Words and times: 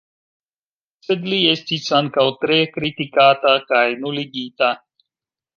Sed 1.07 1.27
li 1.33 1.41
estis 1.51 1.85
ankaŭ 1.99 2.25
tre 2.45 2.59
kritikata 2.79 3.55
kaj 3.71 3.87
nuligita. 4.03 4.73